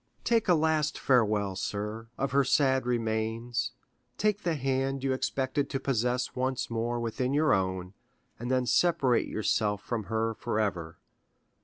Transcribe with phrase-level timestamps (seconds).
[0.23, 3.69] Take a last farewell, sir, of her sad remains;
[4.17, 7.93] take the hand you expected to possess once more within your own,
[8.39, 10.97] and then separate yourself from her forever.